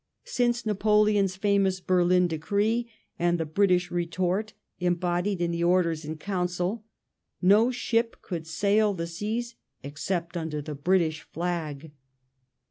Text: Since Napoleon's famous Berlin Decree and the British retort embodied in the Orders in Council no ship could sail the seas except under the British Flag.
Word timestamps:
Since 0.25 0.65
Napoleon's 0.65 1.35
famous 1.35 1.79
Berlin 1.79 2.27
Decree 2.27 2.89
and 3.19 3.39
the 3.39 3.45
British 3.45 3.91
retort 3.91 4.53
embodied 4.79 5.39
in 5.39 5.51
the 5.51 5.63
Orders 5.63 6.03
in 6.05 6.17
Council 6.17 6.83
no 7.39 7.69
ship 7.69 8.19
could 8.23 8.47
sail 8.47 8.95
the 8.95 9.05
seas 9.05 9.53
except 9.83 10.35
under 10.35 10.59
the 10.59 10.73
British 10.73 11.21
Flag. 11.31 11.91